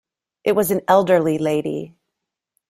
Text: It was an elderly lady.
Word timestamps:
It 0.43 0.53
was 0.53 0.71
an 0.71 0.81
elderly 0.87 1.37
lady. 1.37 1.93